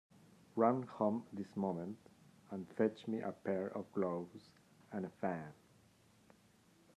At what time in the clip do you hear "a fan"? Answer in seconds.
5.05-5.53